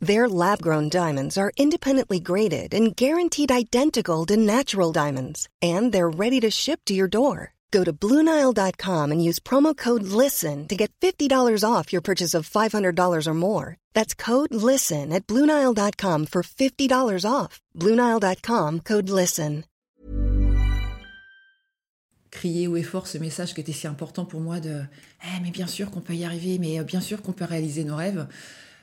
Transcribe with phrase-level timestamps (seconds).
[0.00, 6.08] Their lab grown diamonds are independently graded and guaranteed identical to natural diamonds, and they're
[6.08, 7.54] ready to ship to your door.
[7.70, 12.48] Go to Bluenile.com and use promo code LISTEN to get $50 off your purchase of
[12.48, 13.76] $500 or more.
[13.92, 17.60] That's code LISTEN at Bluenile.com for $50 off.
[17.76, 19.64] Bluenile.com code LISTEN.
[22.30, 24.82] Crier haut et fort ce message qui était si important pour moi de
[25.24, 27.96] eh, mais bien sûr qu'on peut y arriver, mais bien sûr qu'on peut réaliser nos
[27.96, 28.28] rêves.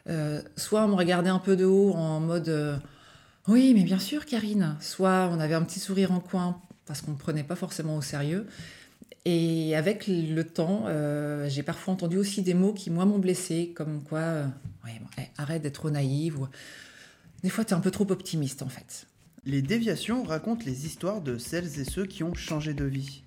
[0.08, 2.78] Euh, soit on me regardait un peu de haut en mode euh,
[3.48, 4.76] oui, mais bien sûr, Karine.
[4.80, 8.02] Soit on avait un petit sourire en coin parce qu'on ne prenait pas forcément au
[8.02, 8.48] sérieux.
[9.26, 13.74] Et avec le temps, euh, j'ai parfois entendu aussi des mots qui, moi, m'ont blessé,
[13.76, 14.46] comme quoi,
[14.88, 16.48] eh, arrête d'être trop naïve, ou
[17.42, 19.08] des fois, tu es un peu trop optimiste, en fait.
[19.46, 23.24] Les déviations racontent les histoires de celles et ceux qui ont changé de vie.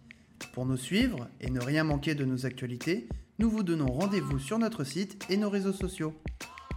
[0.52, 3.08] Pour nous suivre et ne rien manquer de nos actualités,
[3.40, 6.14] nous vous donnons rendez-vous sur notre site et nos réseaux sociaux.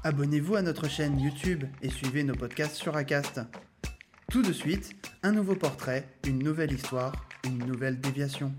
[0.03, 3.39] Abonnez-vous à notre chaîne YouTube et suivez nos podcasts sur Acast.
[4.31, 7.13] Tout de suite, un nouveau portrait, une nouvelle histoire,
[7.45, 8.51] une nouvelle déviation.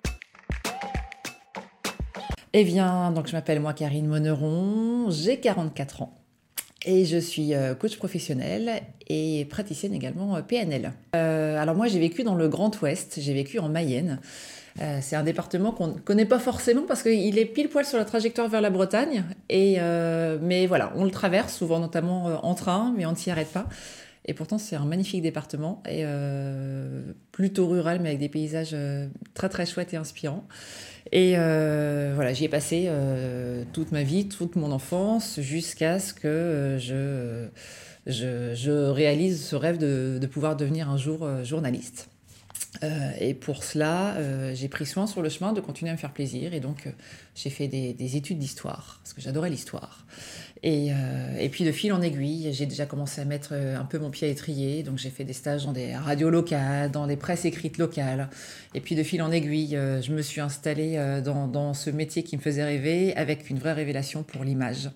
[2.52, 6.14] Eh bien, donc je m'appelle moi Karine Moneron, j'ai 44 ans
[6.86, 10.92] et je suis euh, coach professionnel et praticienne également euh, PNL.
[11.16, 14.20] Euh, alors moi j'ai vécu dans le Grand Ouest, j'ai vécu en Mayenne.
[14.80, 17.98] Euh, c'est un département qu'on ne connaît pas forcément parce qu'il est pile poil sur
[17.98, 19.24] la trajectoire vers la Bretagne.
[19.48, 23.16] Et, euh, mais voilà, on le traverse souvent, notamment euh, en train, mais on ne
[23.16, 23.68] s'y arrête pas.
[24.24, 26.04] Et pourtant, c'est un magnifique département, et
[27.32, 28.76] plutôt rural, mais avec des paysages
[29.34, 30.46] très très chouettes et inspirants.
[31.10, 32.88] Et voilà, j'y ai passé
[33.72, 37.48] toute ma vie, toute mon enfance, jusqu'à ce que je,
[38.06, 42.11] je, réalise ce rêve de, de pouvoir devenir un jour journaliste.
[42.82, 45.98] Euh, et pour cela, euh, j'ai pris soin sur le chemin de continuer à me
[45.98, 46.54] faire plaisir.
[46.54, 46.90] Et donc, euh,
[47.34, 50.06] j'ai fait des, études d'histoire, parce que j'adorais l'histoire.
[50.64, 50.92] Et,
[51.50, 54.30] puis, de fil en aiguille, j'ai déjà commencé à mettre un peu mon pied à
[54.30, 54.84] étrier.
[54.84, 58.30] Donc, j'ai fait des stages dans des radios locales, dans des presses écrites locales.
[58.74, 62.42] Et puis, de fil en aiguille, je me suis installée dans, ce métier qui me
[62.42, 64.90] faisait rêver, avec une vraie révélation pour l'image.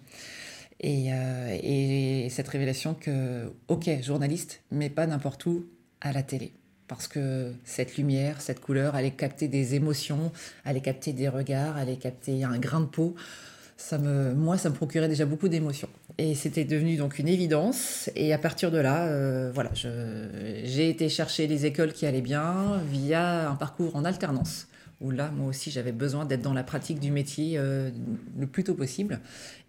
[0.81, 5.67] Et cette révélation que, ok, journaliste, mais pas n'importe où,
[6.01, 6.53] à la télé
[6.89, 10.33] parce que cette lumière, cette couleur, allait capter des émotions,
[10.65, 13.15] allait capter des regards, allait capter un grain de peau.
[13.77, 15.89] Ça me, moi, ça me procurait déjà beaucoup d'émotions.
[16.19, 18.11] Et c'était devenu donc une évidence.
[18.17, 22.81] Et à partir de là, euh, voilà, j'ai été chercher les écoles qui allaient bien
[22.91, 24.67] via un parcours en alternance
[25.01, 27.91] où là, moi aussi, j'avais besoin d'être dans la pratique du métier euh,
[28.39, 29.21] le plus tôt possible.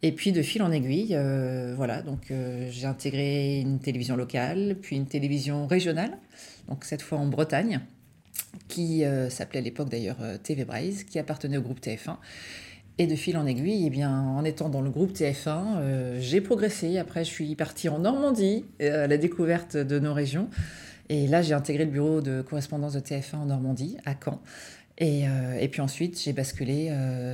[0.02, 2.32] Et puis, de fil en aiguille, euh, voilà, donc
[2.70, 6.18] j'ai intégré une télévision locale, puis une télévision régionale,
[6.70, 7.82] donc cette fois en Bretagne,
[8.68, 12.18] qui euh, s'appelait à l'époque d'ailleurs euh, TV Braise, qui appartenait au groupe TF1.
[13.00, 16.42] Et de fil en aiguille, eh bien, en étant dans le groupe TF1, euh, j'ai
[16.42, 16.98] progressé.
[16.98, 20.50] Après, je suis partie en Normandie à la découverte de nos régions.
[21.10, 24.42] Et là, j'ai intégré le bureau de correspondance de TF1 en Normandie, à Caen.
[24.98, 25.26] Et,
[25.60, 26.92] et puis ensuite, j'ai basculé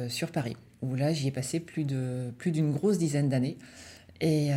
[0.10, 3.58] sur Paris, où là, j'y ai passé plus d'une plus grosse dizaine d'années.
[4.20, 4.50] Et,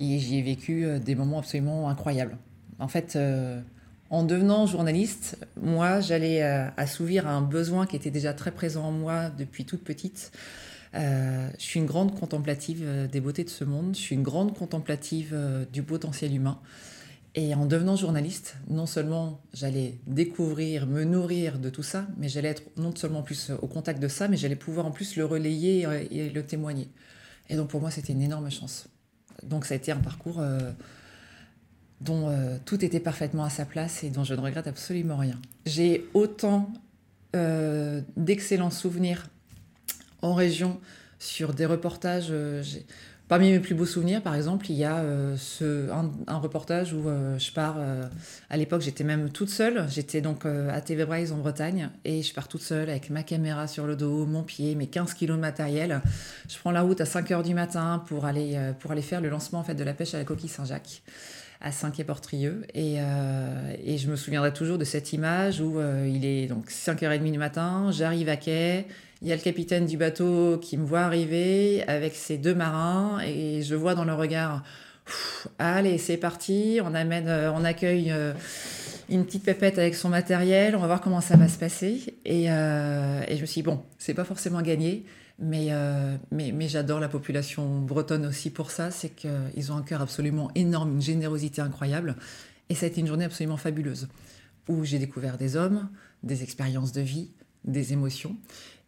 [0.00, 2.36] et j'y ai vécu des moments absolument incroyables.
[2.78, 3.60] En fait, euh,
[4.10, 8.92] en devenant journaliste, moi, j'allais euh, assouvir un besoin qui était déjà très présent en
[8.92, 10.30] moi depuis toute petite.
[10.94, 14.56] Euh, je suis une grande contemplative des beautés de ce monde, je suis une grande
[14.56, 15.36] contemplative
[15.72, 16.58] du potentiel humain.
[17.34, 22.48] Et en devenant journaliste, non seulement j'allais découvrir, me nourrir de tout ça, mais j'allais
[22.48, 25.86] être non seulement plus au contact de ça, mais j'allais pouvoir en plus le relayer
[26.10, 26.88] et le témoigner.
[27.48, 28.88] Et donc pour moi, c'était une énorme chance.
[29.42, 30.42] Donc ça a été un parcours
[32.00, 35.40] dont euh, tout était parfaitement à sa place et dont je ne regrette absolument rien.
[35.66, 36.72] J'ai autant
[37.34, 39.28] euh, d'excellents souvenirs
[40.22, 40.80] en région
[41.18, 42.32] sur des reportages.
[43.28, 45.04] Euh, parmi mes plus beaux souvenirs, par exemple, il y a
[45.36, 47.04] ce, un, reportage où
[47.38, 47.76] je pars.
[48.50, 49.86] à l'époque, j'étais même toute seule.
[49.88, 53.66] J'étais donc à TV Braise en Bretagne et je pars toute seule avec ma caméra
[53.66, 56.00] sur le dos, mon pied, mes 15 kilos de matériel.
[56.48, 59.28] Je prends la route à 5 h du matin pour aller, pour aller faire le
[59.28, 61.02] lancement en fait, de la pêche à la coquille Saint-Jacques
[61.60, 62.62] à Saint-Quay-Portrieux.
[62.74, 66.70] Et, euh, et, je me souviendrai toujours de cette image où euh, il est donc
[66.70, 68.86] 5h30 du matin, j'arrive à quai,
[69.22, 73.20] il y a le capitaine du bateau qui me voit arriver avec ses deux marins
[73.20, 74.62] et je vois dans le regard,
[75.58, 78.14] allez, c'est parti, on, amène, euh, on accueille
[79.08, 82.14] une petite pépette avec son matériel, on va voir comment ça va se passer.
[82.24, 85.06] Et, et je me suis dit, bon, c'est pas forcément gagné,
[85.38, 85.68] mais,
[86.30, 90.50] mais, mais j'adore la population bretonne aussi pour ça, c'est qu'ils ont un cœur absolument
[90.54, 92.16] énorme, une générosité incroyable.
[92.68, 94.08] Et ça a été une journée absolument fabuleuse,
[94.68, 95.88] où j'ai découvert des hommes,
[96.22, 97.30] des expériences de vie,
[97.64, 98.36] des émotions.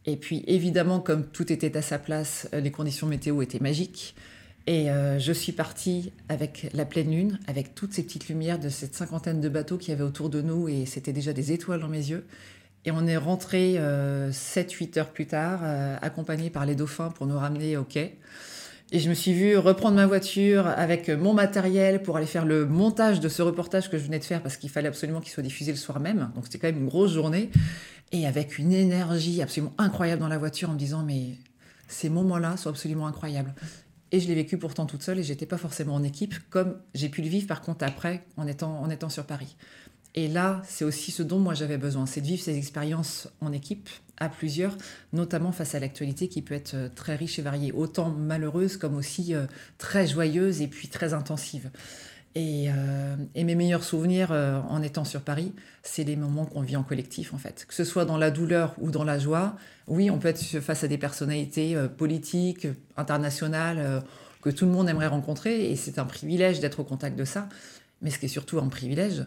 [0.06, 4.14] Et puis évidemment, comme tout était à sa place, euh, les conditions météo étaient magiques.
[4.66, 8.68] Et euh, je suis partie avec la pleine lune, avec toutes ces petites lumières de
[8.68, 11.80] cette cinquantaine de bateaux qui y avait autour de nous, et c'était déjà des étoiles
[11.80, 12.24] dans mes yeux.
[12.84, 15.60] Et on est rentré 7-8 euh, heures plus tard,
[16.00, 18.18] accompagné par les dauphins pour nous ramener au quai.
[18.92, 22.66] Et je me suis vue reprendre ma voiture avec mon matériel pour aller faire le
[22.66, 25.42] montage de ce reportage que je venais de faire parce qu'il fallait absolument qu'il soit
[25.42, 26.30] diffusé le soir même.
[26.34, 27.50] Donc c'était quand même une grosse journée.
[28.12, 31.36] Et avec une énergie absolument incroyable dans la voiture en me disant mais
[31.88, 33.54] ces moments-là sont absolument incroyables.
[34.12, 37.08] Et je l'ai vécu pourtant toute seule et j'étais pas forcément en équipe comme j'ai
[37.08, 39.56] pu le vivre par contre après en étant, en étant sur Paris.
[40.16, 43.52] Et là, c'est aussi ce dont moi j'avais besoin, c'est de vivre ces expériences en
[43.52, 44.76] équipe, à plusieurs,
[45.12, 48.96] notamment face à l'actualité qui peut être euh, très riche et variée, autant malheureuse comme
[48.96, 49.46] aussi euh,
[49.78, 51.70] très joyeuse et puis très intensive.
[52.34, 56.82] Et, euh, mes meilleurs souvenirs en étant sur Paris, c'est les moments qu'on vit en
[56.82, 57.64] collectif en fait.
[57.66, 59.56] Que ce soit dans la douleur ou dans la joie,
[59.88, 64.02] oui, on peut être face à des personnalités politiques, internationales,
[64.42, 67.48] que tout le monde aimerait rencontrer, et c'est un privilège d'être au contact de ça.
[68.02, 69.24] Mais ce qui est surtout un privilège,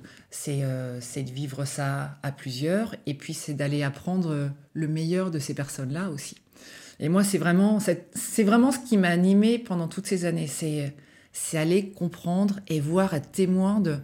[0.47, 5.38] euh, c'est de vivre ça à plusieurs et puis c'est d'aller apprendre le meilleur de
[5.38, 6.38] ces personnes-là aussi.
[7.00, 7.79] Et moi, c'est vraiment,
[8.39, 10.47] vraiment ce qui m'a animé pendant toutes ces années.
[11.53, 13.97] Aller comprendre et voir, être témoin de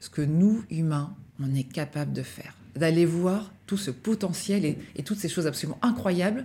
[0.00, 2.54] ce que nous, humains, on est capable de faire.
[2.74, 6.44] D'aller voir tout ce potentiel et, toutes ces choses absolument incroyables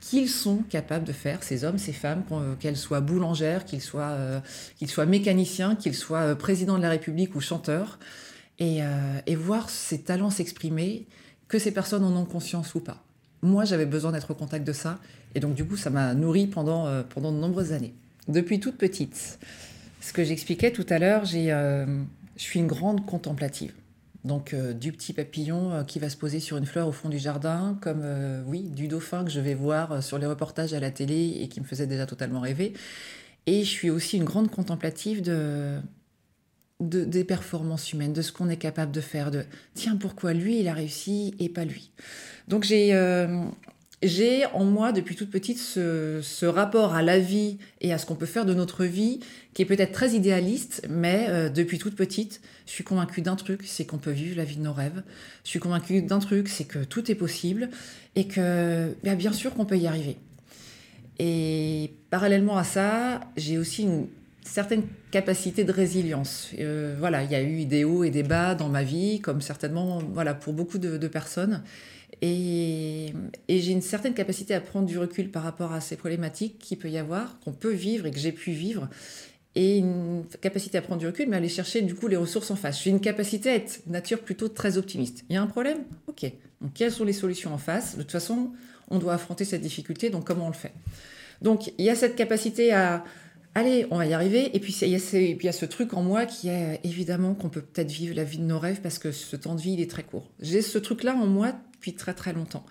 [0.00, 2.22] qu'ils sont capables de faire, ces hommes, ces femmes,
[2.60, 4.40] qu'elles soient boulangères, qu'ils soient, euh,
[4.76, 7.98] qu'ils soient mécaniciens, qu'ils soient euh, présidents de la République ou chanteurs,
[8.60, 11.06] et, euh, et voir ces talents s'exprimer,
[11.48, 13.02] que ces personnes en ont conscience ou pas.
[13.42, 15.00] Moi, j'avais besoin d'être au contact de ça,
[15.34, 17.94] et donc du coup, ça m'a nourri pendant, pendant de nombreuses années.
[18.28, 19.38] Depuis toute petite,
[20.00, 21.86] ce que j'expliquais tout à l'heure, je
[22.36, 23.72] suis une grande contemplative.
[24.24, 27.08] Donc euh, du petit papillon euh, qui va se poser sur une fleur au fond
[27.08, 30.80] du jardin, comme euh, oui, du dauphin que je vais voir sur les reportages à
[30.80, 32.74] la télé et qui me faisait déjà totalement rêver.
[33.46, 35.80] Et je suis aussi une grande contemplative de,
[36.80, 39.44] des performances humaines, de ce qu'on est capable de faire, de
[39.74, 41.90] tiens pourquoi lui il a réussi et pas lui.
[42.48, 42.92] Donc j'ai
[44.02, 48.14] j'ai en moi depuis toute petite ce, rapport à la vie et à ce qu'on
[48.14, 49.20] peut faire de notre vie
[49.54, 53.62] qui est peut-être très idéaliste, mais euh, depuis toute petite, je suis convaincue d'un truc,
[53.64, 55.02] c'est qu'on peut vivre la vie de nos rêves.
[55.42, 57.70] Je suis convaincue d'un truc, c'est que tout est possible
[58.14, 60.16] et que bah, bien sûr qu'on peut y arriver.
[61.18, 64.06] Et parallèlement à ça, j'ai aussi une
[64.44, 66.50] certaine capacité de résilience.
[66.60, 69.40] Euh, voilà, il y a eu des hauts et des bas dans ma vie, comme
[69.40, 71.64] certainement voilà pour beaucoup de personnes.
[72.22, 73.12] Et,
[73.48, 76.90] j'ai une certaine capacité à prendre du recul par rapport à ces problématiques qu'il peut
[76.90, 78.88] y avoir, qu'on peut vivre et que j'ai pu vivre.
[79.54, 82.56] Et une capacité à prendre du recul, mais aller chercher du coup les ressources en
[82.56, 82.82] face.
[82.82, 85.24] J'ai une capacité à être nature plutôt très optimiste.
[85.28, 85.78] Il y a un problème?
[86.06, 86.30] Ok.
[86.60, 87.96] Donc quelles sont les solutions en face?
[87.96, 88.52] De toute façon,
[88.88, 90.72] on doit affronter cette difficulté, donc comment on le fait?
[91.42, 93.04] Donc il y a cette capacité à,
[93.54, 94.56] allez, on va y arriver.
[94.56, 94.94] Et puis, il y
[95.48, 98.44] a ce truc en moi qui est évidemment qu'on peut peut-être vivre la vie de
[98.44, 100.30] nos rêves parce que ce temps de vie, il est très court.
[100.40, 101.54] J'ai ce truc-là en moi
[101.94, 102.64] très très longtemps.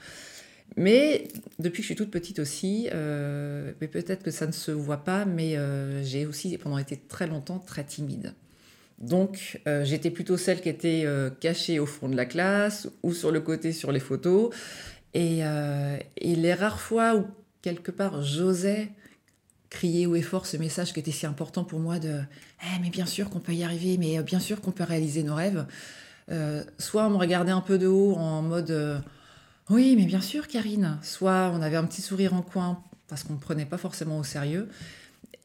[0.76, 1.28] Mais
[1.60, 5.04] depuis que je suis toute petite aussi, euh, mais peut-être que ça ne se voit
[5.04, 8.34] pas, mais euh, j'ai aussi pendant été très longtemps très timide.
[9.00, 11.06] Donc euh, j'étais plutôt celle qui était
[11.40, 14.54] cachée au fond de la classe ou sur le côté sur les photos.
[15.14, 15.42] Et,
[16.22, 17.26] les rares fois où
[17.62, 18.90] quelque part j'osais
[19.70, 22.22] crier haut et fort ce message qui était si important pour moi de
[22.62, 25.36] eh, mais bien sûr qu'on peut y arriver, mais bien sûr qu'on peut réaliser nos
[25.36, 25.66] rêves.
[26.30, 29.00] Euh, soit on me regardait un peu de haut en mode euh,
[29.70, 30.98] oui, mais bien sûr, Karine.
[31.02, 34.24] Soit on avait un petit sourire en coin parce qu'on ne prenait pas forcément au
[34.24, 34.70] sérieux.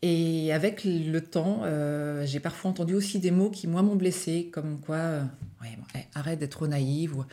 [0.02, 4.50] Et avec le temps, euh, j'ai parfois entendu aussi des mots qui, moi, m'ont blessé,
[4.52, 5.20] comme quoi,
[5.64, 7.16] eh, arrête d'être trop naïve.
[7.16, 7.24] Ou...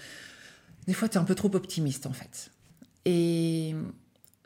[0.87, 2.51] Des fois, tu es un peu trop optimiste, en fait.
[3.05, 3.75] Et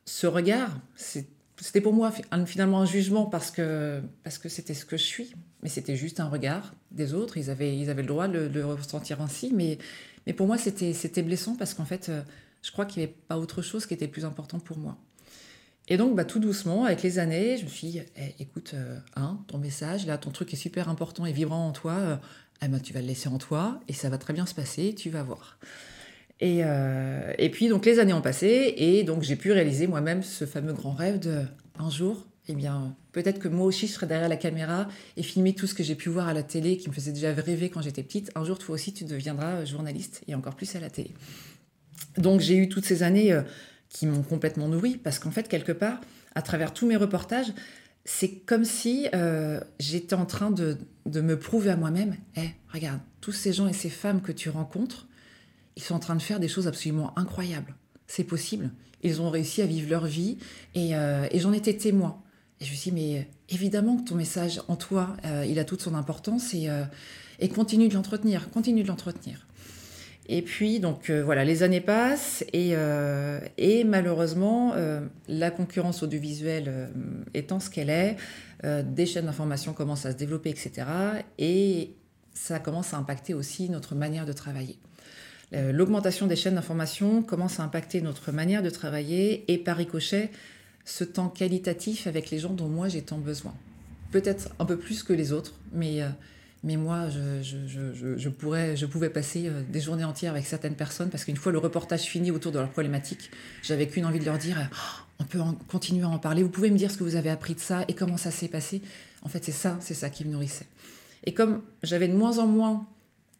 [0.05, 2.12] ce regard, c'est c'était pour moi
[2.45, 6.19] finalement un jugement parce que parce que c'était ce que je suis, mais c'était juste
[6.19, 7.38] un regard des autres.
[7.38, 9.77] Ils avaient ils avaient le droit de le, ressentir ainsi, mais
[10.25, 12.12] mais pour moi c'était c'était blessant parce qu'en fait
[12.63, 14.98] je crois qu'il n'y avait pas autre chose qui était plus important pour moi.
[15.89, 18.98] Et donc bah, tout doucement avec les années, je me suis dit eh, écoute euh,
[19.15, 22.15] hein, ton message là ton truc est super important et vibrant en toi, euh,
[22.62, 24.95] eh ben, tu vas le laisser en toi et ça va très bien se passer,
[24.95, 25.57] tu vas voir.
[26.41, 30.45] Euh, et, puis donc les années ont passé et donc j'ai pu réaliser moi-même ce
[30.45, 31.43] fameux grand rêve de
[31.79, 35.53] un jour eh bien, peut-être que moi aussi, je serais derrière la caméra et filmer
[35.53, 37.81] tout ce que j'ai pu voir à la télé qui me faisait déjà rêver quand
[37.81, 38.31] j'étais petite.
[38.35, 41.11] Un jour, toi aussi, tu deviendras journaliste et encore plus à la télé.
[42.17, 43.43] Donc, j'ai eu toutes ces années euh,
[43.87, 46.01] qui m'ont complètement nourri parce qu'en fait, quelque part,
[46.35, 47.53] à travers tous mes reportages,
[48.03, 53.31] c'est comme si euh, j'étais en train de, me prouver à moi-même, hé, regarde, tous
[53.31, 55.07] ces gens et ces femmes que tu rencontres,
[55.75, 57.75] ils sont en train de faire des choses absolument incroyables.
[58.07, 58.71] C'est possible.
[59.01, 60.37] Ils ont réussi à vivre leur vie
[60.75, 62.21] et, euh, j'en étais témoin.
[62.59, 65.65] Et je me suis dit, mais évidemment que ton message en toi, euh, il a
[65.65, 66.69] toute son importance et,
[67.49, 69.45] continue de l'entretenir, continue de l'entretenir.
[70.27, 73.39] Et puis, donc euh, voilà, les années passent et, euh,
[73.85, 76.89] malheureusement, euh, la concurrence audiovisuelle
[77.33, 78.17] étant ce qu'elle est,
[78.63, 80.87] des chaînes d'information commencent à se développer, etc.
[81.37, 81.95] Et
[82.33, 84.79] ça commence à impacter aussi notre manière de travailler.
[85.53, 90.31] L'augmentation des chaînes d'information commence à impacter notre manière de travailler et par ricochet,
[90.83, 93.53] ce temps qualitatif avec les gens dont moi j'ai tant besoin.
[94.12, 96.01] Peut-être un peu plus que les autres, mais
[96.63, 101.25] mais moi, je, pourrais, je pouvais passer euh, des journées entières avec certaines personnes parce
[101.25, 103.31] qu'une fois le reportage fini autour de leur problématique,
[103.62, 104.69] j'avais qu'une envie de leur dire
[105.19, 106.41] on peut continuer à en parler.
[106.41, 108.48] Vous pouvez me dire ce que vous avez appris de ça et comment ça s'est
[108.48, 108.81] passé.
[109.24, 110.65] En fait, c'est ça, c'est ça qui me nourrissait.
[111.25, 112.88] Et comme j'avais de moins en moins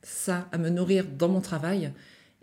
[0.04, 1.92] ça à me nourrir dans mon travail,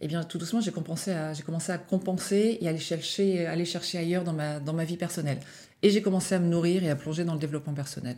[0.00, 4.25] eh bien, tout doucement, j'ai commencé à, compenser et à aller chercher, aller chercher ailleurs
[4.25, 5.38] dans ma, dans ma vie personnelle.
[5.83, 8.17] Et j'ai commencé à me nourrir et à plonger dans le développement personnel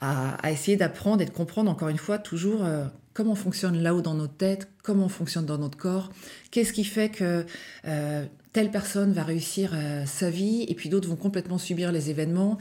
[0.00, 2.84] à, essayer d'apprendre et de comprendre encore une fois toujours euh,
[3.14, 6.10] comment on fonctionne là-haut dans notre tête, comment on fonctionne dans notre corps,
[6.50, 7.44] qu'est-ce qui fait que
[7.86, 12.10] euh, telle personne va réussir euh, sa vie et puis d'autres vont complètement subir les
[12.10, 12.58] événements.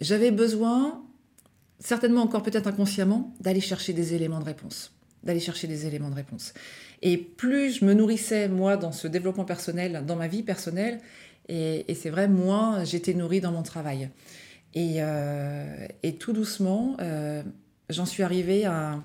[0.00, 1.02] J'avais besoin,
[1.78, 4.93] certainement encore peut-être inconsciemment, d'aller chercher des éléments de réponse
[5.24, 6.54] d'aller chercher des éléments de réponse.
[7.02, 11.00] Et plus je me nourrissais, moi, dans ce développement personnel, dans ma vie personnelle,
[11.48, 14.10] et, c'est vrai, moins j'étais nourrie dans mon travail.
[14.76, 17.42] Euh, et, tout doucement, euh,
[17.90, 19.02] j'en suis arrivée à,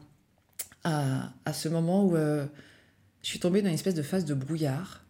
[0.83, 2.45] à, ce moment où euh,
[3.21, 5.03] je suis tombée dans une espèce de phase de brouillard.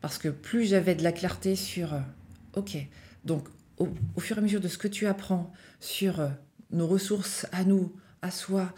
[0.00, 1.94] Parce que plus j'avais de la clarté sur,
[2.54, 2.76] ok,
[3.24, 3.46] donc
[3.78, 3.88] au,
[4.18, 6.28] fur et à mesure de ce que tu apprends sur
[6.72, 7.92] nos ressources à nous,
[8.22, 8.72] à soi,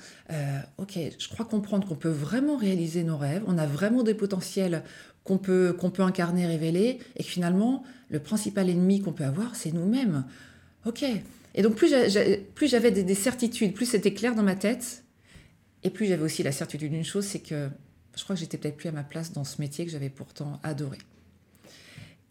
[0.78, 4.82] ok, je crois comprendre qu'on peut vraiment réaliser nos rêves, on a vraiment des potentiels
[5.22, 9.56] qu'on peut, qu'on peut incarner, révéler, et que finalement, le principal ennemi qu'on peut avoir,
[9.56, 10.24] c'est nous-mêmes.
[10.84, 11.04] Ok.
[11.54, 11.88] Et donc plus
[12.68, 15.04] j'avais des, certitudes, plus c'était clair dans ma tête,
[15.82, 17.68] et plus j'avais aussi la certitude d'une chose, c'est que
[18.16, 20.58] je crois que j'étais peut-être plus à ma place dans ce métier que j'avais pourtant
[20.62, 20.98] adoré.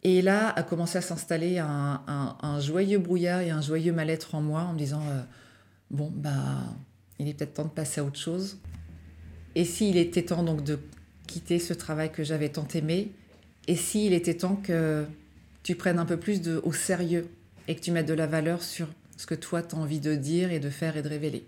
[0.03, 4.63] Et là a commencé à s'installer un, joyeux brouillard et un joyeux mal-être en moi
[4.63, 5.21] en me disant euh,
[5.89, 6.57] bon bah
[7.19, 8.57] il est peut-être temps de passer à autre chose.
[9.55, 10.79] Et s'il était temps donc de
[11.27, 13.11] quitter ce travail que j'avais tant aimé,
[13.67, 15.05] et s'il était temps que
[15.63, 17.27] tu prennes un peu plus de, au sérieux
[17.67, 20.15] et que tu mettes de la valeur sur ce que toi tu as envie de
[20.15, 21.45] dire et de faire et de révéler.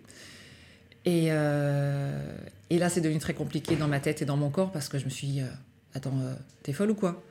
[1.04, 2.38] Et, euh,
[2.70, 4.98] et là, c'est devenu très compliqué dans ma tête et dans mon corps parce que
[4.98, 5.48] je me suis dit, euh,
[5.94, 7.24] attends, euh, t'es folle ou quoi?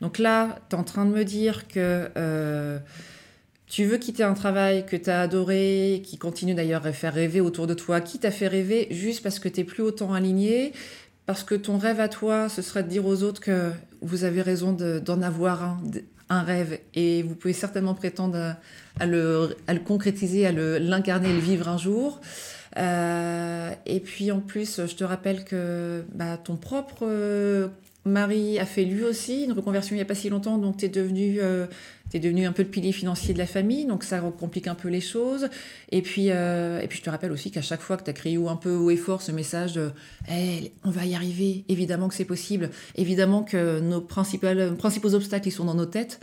[0.00, 2.10] Donc là, tu es en train de me dire que
[3.66, 7.40] tu veux quitter un travail que tu as adoré, qui continue d'ailleurs à faire rêver
[7.40, 10.72] autour de toi, qui t'a fait rêver juste parce que tu plus autant aligné,
[11.26, 14.42] parce que ton rêve à toi, ce serait de dire aux autres que vous avez
[14.42, 15.80] raison d'en avoir un,
[16.28, 18.56] un rêve et vous pouvez certainement prétendre
[18.98, 22.20] à, le, à le, concrétiser, à l'incarner, le vivre un jour.
[22.78, 27.68] Euh, et puis en plus, je te rappelle que bah, ton propre euh,
[28.06, 30.86] mari a fait lui aussi une reconversion il n'y a pas si longtemps, donc tu
[30.86, 31.66] es devenu euh,
[32.14, 35.00] devenu un peu le pilier financier de la famille, donc ça complique un peu les
[35.00, 35.48] choses.
[35.90, 38.14] Et puis, euh, et puis je te rappelle aussi qu'à chaque fois que tu as
[38.14, 39.90] crié un peu haut et fort ce message de
[40.84, 45.64] on va y arriver, évidemment que c'est possible, évidemment que nos principaux obstacles ils sont
[45.64, 46.20] dans nos têtes.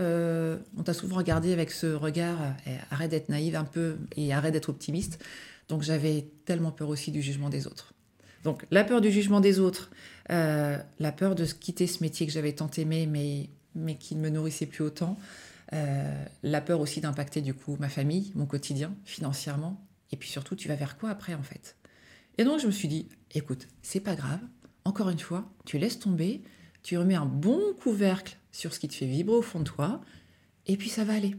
[0.00, 4.32] Euh, on t'a souvent regardé avec ce regard eh, arrête d'être naïve un peu et
[4.32, 5.22] arrête d'être optimiste.
[5.68, 7.92] Donc j'avais tellement peur aussi du jugement des autres.
[8.44, 9.90] Donc la peur du jugement des autres,
[10.30, 14.20] euh, la peur de quitter ce métier que j'avais tant aimé, mais mais qui ne
[14.20, 15.18] me nourrissait plus autant.
[15.72, 19.82] Euh, la peur aussi d'impacter du coup ma famille, mon quotidien, financièrement.
[20.10, 21.76] Et puis surtout, tu vas vers quoi après en fait?
[22.38, 24.40] Et donc je me suis dit, écoute, c'est pas grave.
[24.84, 26.42] Encore une fois, tu laisses tomber,
[26.82, 30.02] tu remets un bon couvercle sur ce qui te fait vibrer au fond de toi,
[30.66, 31.36] et puis ça va aller.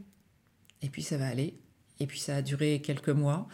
[0.81, 1.59] Et puis ça va aller.
[1.99, 3.47] Et puis ça a duré quelques mois.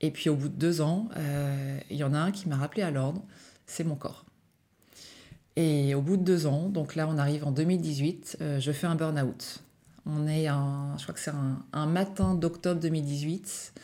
[0.00, 2.56] Et puis au bout de deux ans, euh, il y en a un qui m'a
[2.56, 3.24] rappelé à l'ordre,
[3.66, 4.24] c'est mon corps.
[5.56, 8.86] Et au bout de deux ans, donc là on arrive en 2018, euh, je fais
[8.86, 9.62] un burn-out.
[10.04, 11.32] On est un, je crois que c'est
[11.72, 13.74] un, matin d'octobre 2018.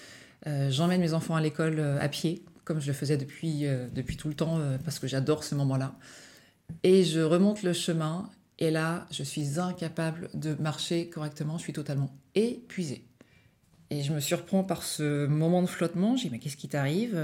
[0.46, 4.16] Euh, j'emmène mes enfants à l'école euh, à pied, comme je le faisais depuis, depuis
[4.16, 5.94] tout le temps, parce que j'adore ce moment-là.
[6.84, 8.28] Et je remonte le chemin,
[8.60, 13.04] et là, je suis incapable de marcher correctement, je suis totalement épuisée.
[13.88, 16.16] Et je me surprends par ce moment de flottement.
[16.16, 17.18] Je dis, mais qu'est-ce qui t'arrive?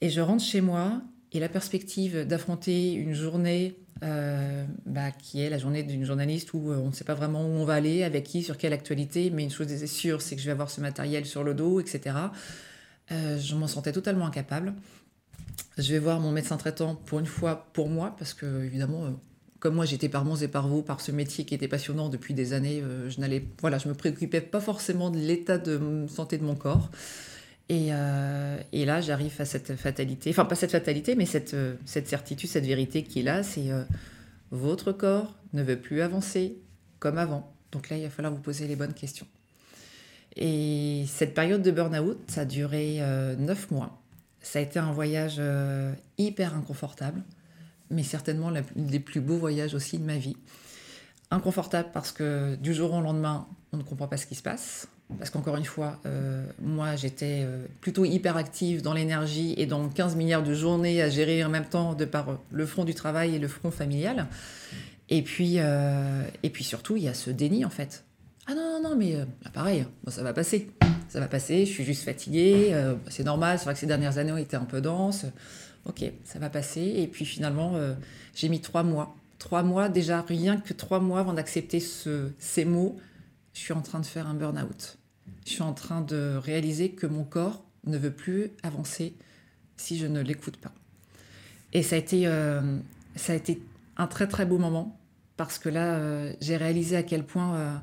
[0.00, 5.50] Et je rentre chez moi et la perspective d'affronter une journée euh, bah, qui est
[5.50, 8.02] la journée d'une journaliste où euh, on ne sait pas vraiment où on va aller,
[8.02, 10.70] avec qui, sur quelle actualité, mais une chose est sûre, c'est que je vais avoir
[10.70, 12.16] ce matériel sur le dos, etc.
[13.12, 14.72] Euh, je m'en sentais totalement incapable.
[15.76, 19.20] Je vais voir mon médecin traitant pour une fois pour moi, parce que évidemment,
[19.58, 22.32] comme moi j'étais par mons et par vous, par ce métier qui était passionnant depuis
[22.32, 26.44] des années, je n'allais, voilà, je me préoccupais pas forcément de l'état de santé de
[26.44, 26.90] mon corps.
[27.70, 32.48] Euh, et, là, j'arrive à cette fatalité, enfin pas cette fatalité, mais cette, euh, certitude,
[32.48, 33.84] cette vérité qui est là, c'est euh,
[34.50, 36.58] votre corps ne veut plus avancer
[36.98, 37.52] comme avant.
[37.72, 39.26] Donc là, il va falloir vous poser les bonnes questions.
[40.36, 43.00] Et cette période de burn-out, ça a duré
[43.38, 44.00] neuf mois.
[44.40, 45.40] Ça a été un voyage
[46.18, 47.22] hyper inconfortable,
[47.90, 50.36] mais certainement l'un des plus beaux voyages aussi de ma vie.
[51.32, 54.88] Inconfortable parce que du jour au lendemain, on ne comprend pas ce qui se passe.
[55.18, 59.88] Parce qu'encore une fois, euh, moi j'étais euh, plutôt hyper active dans l'énergie et dans
[59.88, 63.34] 15 milliards de journées à gérer en même temps de par le front du travail
[63.34, 64.26] et le front familial.
[65.08, 68.04] Et puis, euh, et puis surtout, il y a ce déni en fait.
[68.46, 69.16] Ah non, non, non, mais
[69.52, 70.70] pareil, ça va passer.
[71.08, 72.72] Ça va passer, je suis juste fatiguée,
[73.08, 75.26] c'est normal, c'est vrai que ces dernières années ont été un peu denses.
[75.86, 76.94] Ok, ça va passer.
[76.98, 77.74] Et puis finalement,
[78.34, 79.16] j'ai mis trois mois.
[79.38, 82.96] Trois mois, déjà rien que trois mois avant d'accepter ce, ces mots,
[83.54, 84.99] je suis en train de faire un burn-out
[85.50, 89.16] je suis en train de réaliser que mon corps ne veut plus avancer
[89.76, 90.72] si je ne l'écoute pas.
[91.72, 92.78] Et ça a été, euh,
[93.96, 95.00] un très très beau moment
[95.36, 97.76] parce que là, euh, j'ai réalisé à quel point euh,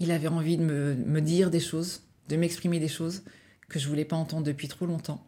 [0.00, 3.22] il avait envie de me, dire des choses, de m'exprimer des choses
[3.68, 5.24] que je voulais pas entendre depuis trop longtemps.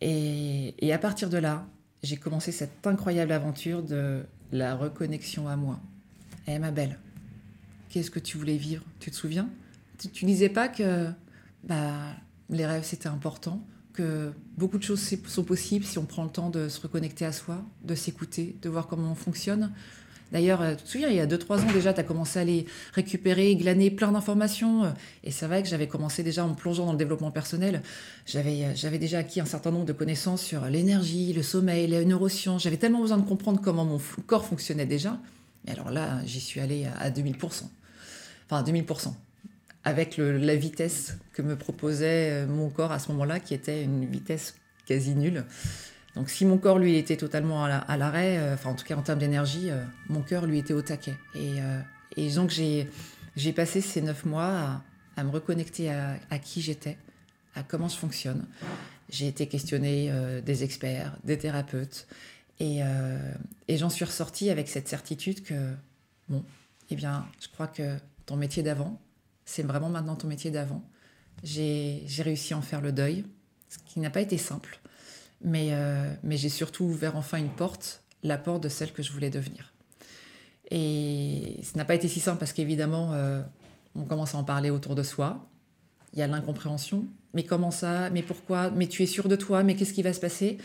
[0.00, 1.66] Et, et à partir de là,
[2.02, 5.78] j'ai commencé cette incroyable aventure de la reconnexion à moi.
[6.46, 6.98] Eh ma belle,
[7.90, 8.82] qu'est-ce que tu voulais vivre?
[8.98, 9.50] Tu te souviens?
[10.08, 11.08] Tu, disais pas que
[11.64, 11.92] bah,
[12.48, 16.50] les rêves c'était important, que beaucoup de choses sont possibles si on prend le temps
[16.50, 19.72] de se reconnecter à soi, de s'écouter, de voir comment on fonctionne.
[20.32, 22.42] D'ailleurs, euh, tu te souviens, il y a 2-3 ans déjà, tu as commencé à
[22.42, 24.84] aller récupérer, glaner plein d'informations.
[24.84, 24.90] Euh,
[25.24, 27.82] et c'est vrai que j'avais commencé déjà en plongeant dans le développement personnel.
[28.26, 32.04] J'avais, euh, j'avais déjà acquis un certain nombre de connaissances sur l'énergie, le sommeil, les
[32.04, 32.62] neurosciences.
[32.62, 35.18] J'avais tellement besoin de comprendre comment mon corps fonctionnait déjà.
[35.64, 37.64] Mais alors là, j'y suis allée à 2000%.
[38.46, 39.12] Enfin, à 2000%
[39.84, 44.04] avec la vitesse que me proposait euh, mon corps à ce moment-là, qui était une
[44.04, 44.54] vitesse
[44.86, 45.44] quasi nulle.
[46.16, 49.02] Donc si mon corps, lui, était totalement à l'arrêt, euh, enfin en tout cas en
[49.02, 51.14] termes d'énergie, euh, mon cœur, lui, était au taquet.
[52.16, 54.82] Et, donc j'ai passé ces neuf mois
[55.16, 56.98] à, me reconnecter à, qui j'étais,
[57.54, 58.46] à comment je fonctionne.
[59.08, 60.12] J'ai été questionnée
[60.44, 62.08] des experts, des thérapeutes,
[62.58, 62.80] et,
[63.68, 65.72] et j'en suis ressortie avec cette certitude que,
[66.28, 66.44] bon,
[66.90, 69.00] eh bien, je crois que ton métier d'avant,
[69.50, 70.82] c'est vraiment maintenant ton métier d'avant.
[71.42, 73.24] J'ai réussi à en faire le deuil,
[73.68, 74.78] ce qui n'a pas été simple,
[75.42, 79.10] mais, euh, mais j'ai surtout ouvert enfin une porte, la porte de celle que je
[79.10, 79.72] voulais devenir.
[80.70, 83.42] Et ce n'a pas été si simple parce qu'évidemment, euh,
[83.96, 85.48] on commence à en parler autour de soi.
[86.12, 87.06] Il y a l'incompréhension.
[87.34, 88.08] Mais comment ça?
[88.10, 88.70] Mais pourquoi?
[88.70, 89.64] Mais tu es sûr de toi?
[89.64, 90.58] Mais qu'est-ce qui va se passer?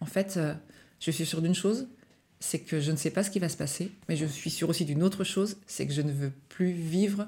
[0.00, 0.54] En fait, euh,
[0.98, 1.88] je suis sûre d'une chose,
[2.38, 4.70] c'est que je ne sais pas ce qui va se passer, mais je suis sûre
[4.70, 7.26] aussi d'une autre chose, c'est que je ne veux plus vivre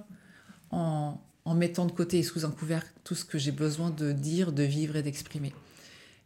[0.73, 1.21] en,
[1.55, 4.63] mettant de côté et sous un couvercle tout ce que j'ai besoin de dire, de
[4.63, 5.53] vivre et d'exprimer.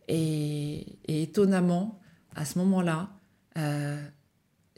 [0.08, 2.00] Et, étonnamment,
[2.34, 3.10] à ce moment-là,
[3.58, 4.00] euh,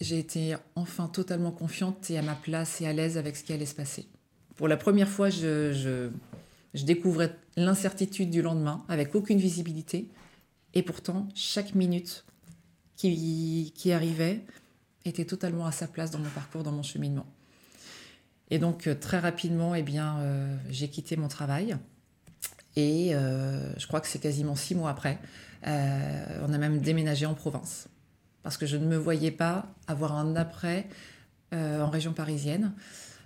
[0.00, 3.52] j'ai été enfin totalement confiante et à ma place et à l'aise avec ce qui
[3.52, 4.06] allait se passer.
[4.56, 6.10] Pour la première fois, je,
[6.74, 10.08] découvrais l'incertitude du lendemain avec aucune visibilité.
[10.74, 12.24] Et pourtant, chaque minute
[12.96, 14.44] qui, qui arrivait
[15.04, 17.26] était totalement à sa place dans mon parcours, dans mon cheminement.
[18.50, 21.76] Et donc, euh, très rapidement, eh bien, euh, j'ai quitté mon travail.
[22.76, 25.18] Et euh, je crois que c'est quasiment six mois après.
[25.64, 27.88] on a même déménagé en province.
[28.42, 30.86] Parce que je ne me voyais pas avoir un après
[31.52, 32.72] en région parisienne.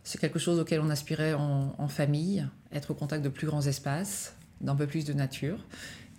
[0.05, 4.35] C'est quelque chose auquel on aspirait en, famille, être au contact de plus grands espaces,
[4.61, 5.59] d'un peu plus de nature.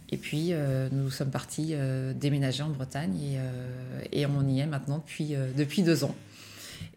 [0.10, 0.54] Et puis,
[0.92, 1.74] nous sommes partis
[2.16, 6.16] déménager en Bretagne et, et, on y est maintenant depuis, depuis deux ans.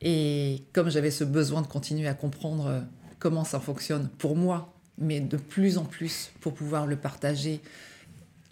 [0.01, 2.81] Et comme j'avais ce besoin de continuer à comprendre euh,
[3.19, 7.61] comment ça fonctionne pour moi, mais de plus en plus pour pouvoir le partager,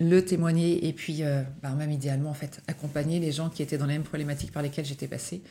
[0.01, 3.79] le témoigner et puis euh, bah, même idéalement en fait accompagner les gens qui étaient
[3.79, 5.43] dans les mêmes problématiques par lesquelles j'étais passée,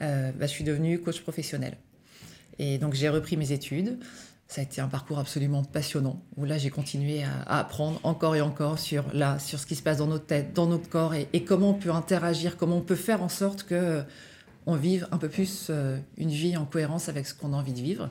[0.00, 1.76] euh, bah, je suis devenue coach professionnel.
[2.58, 3.98] Et donc j'ai repris mes études.
[4.48, 8.42] Ça a été un parcours absolument passionnant où là j'ai continué à, apprendre encore et
[8.42, 11.28] encore sur là sur ce qui se passe dans notre tête, dans notre corps et,
[11.32, 14.02] et comment on peut interagir, comment on peut faire en sorte que
[14.66, 17.72] on vive un peu plus euh, une vie en cohérence avec ce qu'on a envie
[17.72, 18.10] de vivre.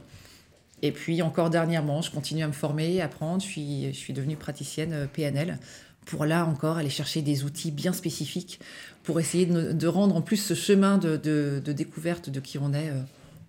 [0.82, 3.42] Et puis encore dernièrement, je continue à me former, à apprendre.
[3.42, 5.60] Je suis, devenue praticienne euh, PNL
[6.06, 8.60] pour là encore aller chercher des outils bien spécifiques
[9.04, 13.02] pour essayer de, rendre en plus ce chemin de, découverte de qui on est euh,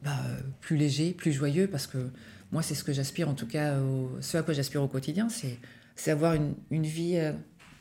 [0.04, 0.18] bah,
[0.60, 2.10] plus léger, plus joyeux, parce que
[2.52, 3.76] moi c'est ce que j'aspire en tout cas,
[4.20, 7.18] ce à quoi j'aspire au quotidien, c'est avoir une, vie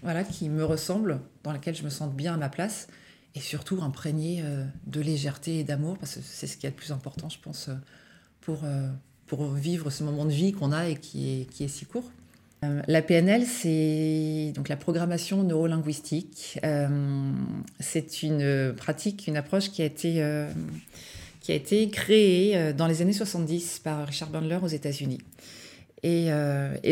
[0.04, 2.88] voilà, qui me ressemble, dans laquelle je me sente bien à ma place,
[3.36, 6.76] et surtout imprégnée euh, de légèreté et d'amour, parce que c'est ce qui est le
[6.76, 7.70] plus important, je pense,
[8.42, 8.64] pour,
[9.28, 12.12] pour vivre ce moment de vie qu'on a et qui est, qui est si court.
[12.64, 16.60] Euh, la PNL, c'est donc la programmation neurolinguistique.
[16.64, 17.32] Euh,
[17.80, 20.48] c'est une pratique, une approche qui a été, euh,
[21.40, 25.20] qui a été créée dans les années 70 par Richard Bandler aux États-Unis.
[26.04, 26.30] Et,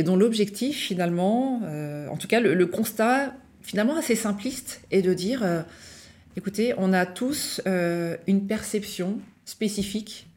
[0.03, 1.61] dont l'objectif, finalement,
[2.09, 5.43] en tout cas le, constat, finalement assez simpliste, est de dire,
[6.39, 10.27] écoutez, on a tous une perception spécifique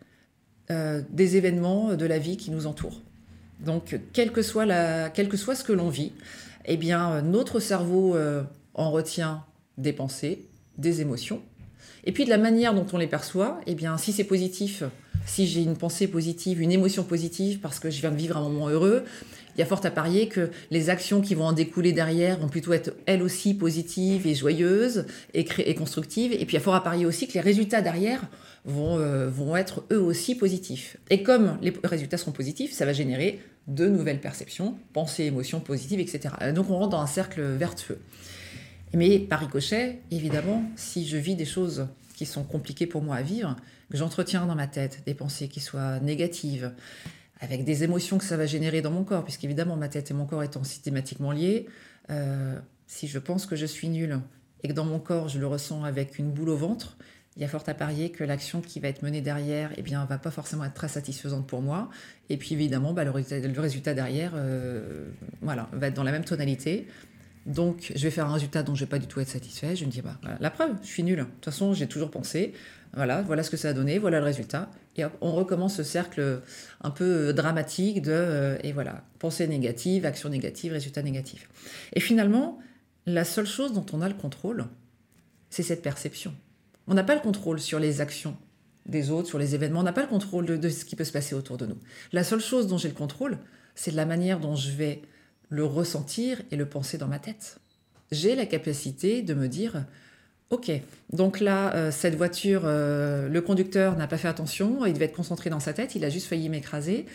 [0.68, 3.00] des événements de la vie qui nous entourent.
[3.64, 6.12] Donc, quel que soit, ce que l'on vit,
[6.66, 8.42] eh euh, notre cerveau euh,
[8.74, 9.44] en retient
[9.78, 10.46] des pensées,
[10.78, 11.40] des émotions.
[12.04, 14.82] Et puis, de la manière dont on les perçoit, eh si c'est positif,
[15.26, 18.42] si j'ai une pensée positive, une émotion positive parce que je viens de vivre un
[18.42, 19.04] moment heureux,
[19.54, 22.48] il y a fort à parier que les actions qui vont en découler derrière vont
[22.48, 26.32] plutôt être elles aussi positives et joyeuses et, et constructives.
[26.32, 28.22] Et puis il y a fort à parier aussi que les résultats derrière
[28.64, 30.96] vont, euh, vont être eux aussi positifs.
[31.10, 36.00] Et comme les résultats seront positifs, ça va générer de nouvelles perceptions, pensées, émotions positives,
[36.00, 36.34] etc.
[36.54, 37.98] Donc on rentre dans un cercle vertueux.
[38.94, 41.86] Mais par ricochet, évidemment, si je vis des choses
[42.16, 43.56] qui sont compliquées pour moi à vivre,
[43.90, 46.72] que j'entretiens dans ma tête des pensées qui soient négatives,
[47.42, 50.26] avec des émotions que ça va générer dans mon corps, puisqu'évidemment ma tête et mon
[50.26, 51.66] corps étant systématiquement liés,
[52.08, 54.20] euh, si je pense que je suis nulle
[54.62, 56.96] et que dans mon corps je le ressens avec une boule au ventre,
[57.36, 60.18] il y a fort à parier que l'action qui va être menée derrière, eh va
[60.18, 61.90] pas forcément être très satisfaisante pour moi.
[62.28, 65.08] Et puis évidemment, bah, le, résultat, derrière, euh,
[65.40, 66.86] voilà, va être dans la même tonalité.
[67.46, 69.74] Donc, je vais faire un résultat dont je vais pas du tout être satisfait.
[69.74, 71.20] Je me dire, bah, la preuve, je suis nul.
[71.20, 72.52] De toute façon, j'ai toujours pensé.
[72.92, 74.70] Voilà, voilà ce que ça a donné, voilà le résultat.
[74.96, 76.42] Et on recommence ce cercle
[76.82, 81.48] un peu dramatique de, euh, et voilà, pensée négative, action négative, résultat négatif.
[81.94, 82.58] Et finalement,
[83.06, 84.66] la seule chose dont on a le contrôle,
[85.48, 86.34] c'est cette perception.
[86.86, 88.36] On n'a pas le contrôle sur les actions
[88.86, 91.12] des autres, sur les événements, on n'a pas le contrôle de, ce qui peut se
[91.12, 91.78] passer autour de nous.
[92.12, 93.38] La seule chose dont j'ai le contrôle,
[93.74, 95.02] c'est la manière dont je vais
[95.48, 97.58] le ressentir et le penser dans ma tête.
[98.10, 99.84] J'ai la capacité de me dire,
[100.52, 100.70] ok,
[101.14, 105.16] donc là, euh, cette voiture, euh, le conducteur n'a pas fait attention, il devait être
[105.16, 107.06] concentré dans sa tête, il a juste failli m'écraser,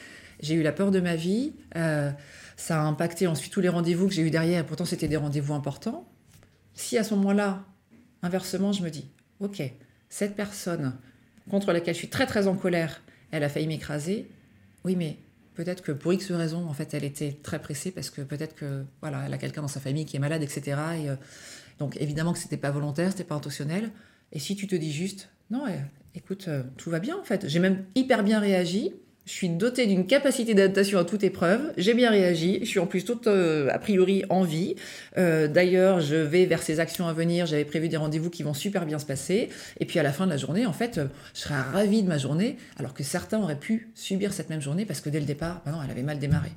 [0.41, 2.10] j'ai eu la peur de ma vie, euh,
[2.58, 5.54] ça a impacté ensuite tous les rendez-vous que j'ai eu derrière, pourtant c'était des rendez-vous
[5.54, 6.10] importants.
[6.73, 7.63] Si à ce moment-là,
[8.23, 9.08] inversement, je me dis,
[9.39, 9.62] ok,
[10.10, 10.95] cette personne
[11.47, 14.28] contre laquelle je suis très très en colère, elle a failli m'écraser.
[14.84, 15.17] Oui, mais
[15.54, 18.84] peut-être que pour X raison, en fait, elle était très pressée parce que peut-être que
[19.02, 20.78] voilà, elle a quelqu'un dans sa famille qui est malade, etc.
[20.97, 21.10] Et,
[21.80, 23.92] donc évidemment que c'était pas volontaire, c'était pas intentionnel.
[24.32, 25.63] Et si tu te dis juste, non,
[26.16, 27.48] écoute, euh, tout va bien en fait.
[27.48, 28.94] J'ai même hyper bien réagi.
[29.26, 31.74] Je suis dotée d'une capacité d'adaptation à toute épreuve.
[31.76, 32.60] J'ai bien réagi.
[32.62, 34.76] Je suis en plus toute, euh, a priori, en vie.
[35.18, 37.46] Euh, d'ailleurs, je vais vers ces actions à venir.
[37.46, 39.50] J'avais prévu des rendez-vous qui vont super bien se passer.
[39.82, 41.02] Et puis, à la fin de la journée, en fait,
[41.34, 44.86] je serais ravie de ma journée, alors que certains auraient pu subir cette même journée
[44.86, 46.52] parce que dès le départ, bah non, elle avait mal démarré.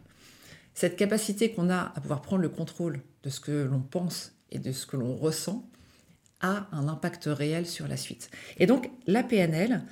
[0.74, 4.58] Cette capacité qu'on a à pouvoir prendre le contrôle de ce que l'on pense et
[4.58, 5.68] de ce que l'on ressent
[6.40, 8.30] a un impact réel sur la suite.
[8.58, 9.82] Et donc, la PNL,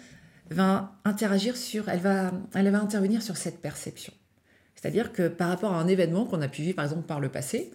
[0.51, 4.13] va interagir sur, elle va, elle va intervenir sur cette perception.
[4.75, 7.29] C'est-à-dire que par rapport à un événement qu'on a pu vivre par exemple par le
[7.29, 7.71] passé,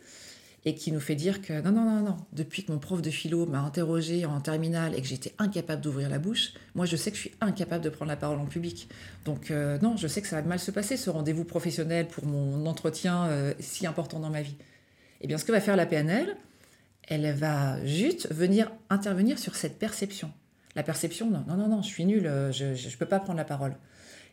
[0.66, 3.10] et qui nous fait dire que non, non, non, non, depuis que mon prof de
[3.10, 7.12] philo m'a interrogé en terminale et que j'étais incapable d'ouvrir la bouche, moi je sais
[7.12, 8.88] que je suis incapable de prendre la parole en public.
[9.26, 12.26] Donc euh, non, je sais que ça va mal se passer ce rendez-vous professionnel pour
[12.26, 14.56] mon entretien euh, si important dans ma vie.
[15.20, 16.38] Eh bien ce que va faire la PNL,
[17.08, 20.32] elle va juste venir intervenir sur cette perception.
[20.76, 23.46] La perception, non, non, non, je suis nulle, euh, je ne peux pas prendre la
[23.46, 23.76] parole.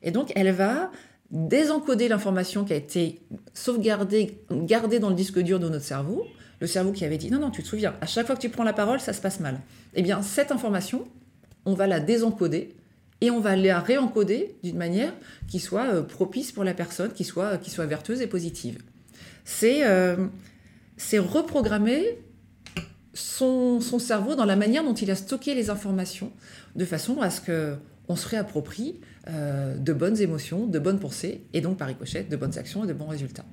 [0.03, 0.91] Et donc, elle va
[1.31, 3.21] désencoder l'information qui a été
[3.55, 6.27] sauvegardée, gardée dans le disque dur de notre cerveau,
[6.61, 8.49] le cerveau qui avait dit, non, non, tu te souviens, à chaque fois que tu
[8.49, 9.61] prends la parole, ça se passe mal.
[9.95, 11.07] Eh bien, cette information,
[11.65, 12.75] on va la désencoder
[13.21, 15.13] et on va la réencoder d'une manière
[15.49, 18.79] qui soit euh, propice pour la personne, qui soit, qui soit vertueuse et positive.
[19.45, 20.17] C'est euh,
[21.13, 22.19] reprogrammer
[23.15, 26.33] son, cerveau dans la manière dont il a stocké les informations,
[26.77, 28.97] de façon à ce qu'on se réapproprie
[29.29, 32.87] euh, de bonnes émotions, de bonnes pensées, et donc par ricochet, de bonnes actions et
[32.87, 33.45] de bons résultats.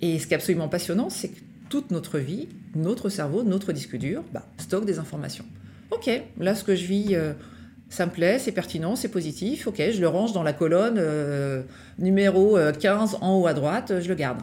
[0.00, 3.96] Et ce qui est absolument passionnant, c'est que toute notre vie, notre cerveau, notre disque
[3.96, 5.44] dur, bah, stocke des informations.
[5.90, 7.32] Ok, là ce que je vis, euh,
[7.88, 11.62] ça me plaît, c'est pertinent, c'est positif, ok, je le range dans la colonne euh,
[11.98, 14.40] numéro 15 en haut à droite, je le garde.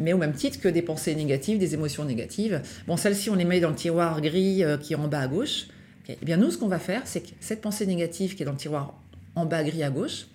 [0.00, 2.62] Mais au même titre que des pensées négatives, des émotions négatives.
[2.86, 5.66] Bon, celles-ci, on les met dans le tiroir gris qui est en bas à gauche.
[6.08, 8.52] Eh bien, nous, ce qu'on va faire, c'est que cette pensée négative qui est dans
[8.52, 8.94] le tiroir
[9.36, 10.26] en bas gris à gauche,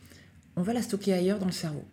[0.56, 1.84] on va la stocker ailleurs dans le cerveau.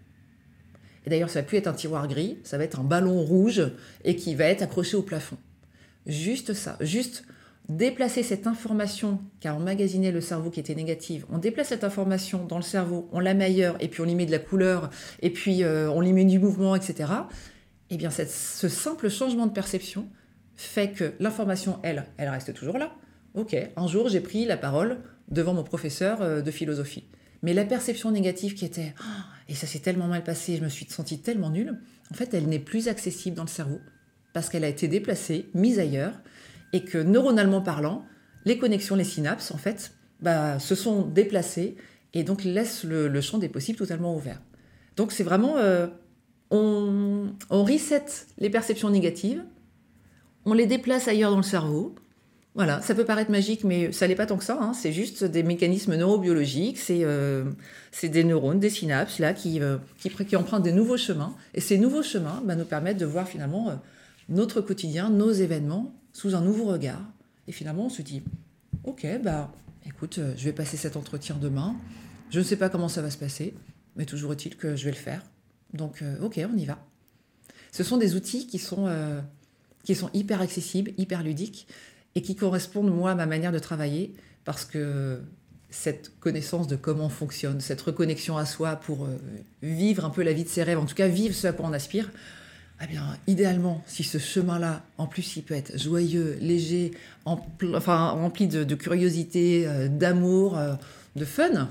[1.04, 3.62] Et d'ailleurs, ça va plus être un tiroir gris, ça va être un ballon rouge
[4.04, 5.36] et qui va être accroché au plafond.
[6.06, 7.24] Juste ça, juste
[7.68, 11.24] déplacer cette information qu'a emmagasiné le cerveau qui était négative.
[11.30, 14.14] On déplace cette information dans le cerveau, on la met ailleurs et puis on y
[14.14, 17.12] met de la couleur et puis euh, on y met du mouvement, etc.
[17.94, 20.08] Eh bien, ce simple changement de perception
[20.56, 22.90] fait que l'information, elle, elle reste toujours là.
[23.34, 27.04] Ok, un jour j'ai pris la parole devant mon professeur euh, de philosophie.
[27.42, 30.70] Mais la perception négative qui était ah, et ça s'est tellement mal passé, je me
[30.70, 31.78] suis sentie tellement nulle,
[32.10, 33.78] en fait, elle n'est plus accessible dans le cerveau
[34.32, 36.14] parce qu'elle a été déplacée, mise ailleurs,
[36.72, 38.06] et que neuronalement parlant,
[38.46, 41.76] les connexions, les synapses, en fait, bah, se sont déplacées
[42.14, 44.40] et donc laissent le, champ des possibles totalement ouvert.
[44.96, 45.88] Donc c'est vraiment, euh,
[46.52, 48.04] on, on reset
[48.38, 49.42] les perceptions négatives,
[50.44, 51.94] on les déplace ailleurs dans le cerveau,
[52.54, 54.58] voilà, ça peut paraître magique, mais ça n'est pas tant que ça.
[54.60, 54.74] Hein.
[54.74, 57.50] C'est juste des mécanismes neurobiologiques, euh,
[57.92, 61.34] c'est des neurones, des synapses là qui, euh, qui, empruntent des nouveaux chemins.
[61.54, 63.74] Et ces nouveaux chemins bah, nous permettent de voir finalement euh,
[64.28, 67.00] notre quotidien, nos événements sous un nouveau regard.
[67.48, 68.22] Et finalement, on se dit,
[68.84, 69.50] ok, bah,
[69.86, 71.74] écoute, je vais passer cet entretien demain.
[72.28, 73.54] Je ne sais pas comment ça va se passer,
[73.96, 75.22] mais toujours est-il que je vais le faire.
[75.74, 76.78] Donc, ok, on y va.
[77.70, 78.88] Ce sont des outils qui sont,
[79.84, 81.66] qui sont hyper accessibles, hyper ludiques
[82.14, 85.20] et qui correspondent, moi, à ma manière de travailler, parce que
[85.72, 89.16] cette connaissance de comment fonctionne, cette reconnexion à soi pour euh,
[89.62, 91.66] vivre un peu la vie de ses rêves, en tout cas vivre ce à quoi
[91.66, 92.10] on aspire,
[92.82, 96.92] eh bien, idéalement, si ce chemin-là, en plus, il peut être joyeux, léger,
[97.24, 100.74] enfin, rempli de, curiosité, euh, d'amour, euh,
[101.16, 101.70] de fun,